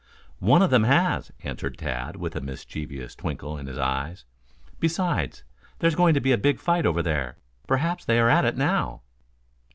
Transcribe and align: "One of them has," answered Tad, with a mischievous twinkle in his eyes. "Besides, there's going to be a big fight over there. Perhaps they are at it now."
"One 0.39 0.63
of 0.63 0.71
them 0.71 0.85
has," 0.85 1.31
answered 1.43 1.77
Tad, 1.77 2.15
with 2.15 2.35
a 2.35 2.41
mischievous 2.41 3.13
twinkle 3.15 3.55
in 3.55 3.67
his 3.67 3.77
eyes. 3.77 4.25
"Besides, 4.79 5.43
there's 5.77 5.93
going 5.93 6.15
to 6.15 6.19
be 6.19 6.31
a 6.31 6.39
big 6.39 6.59
fight 6.59 6.87
over 6.87 7.03
there. 7.03 7.37
Perhaps 7.67 8.05
they 8.05 8.17
are 8.19 8.27
at 8.27 8.43
it 8.45 8.57
now." 8.57 9.03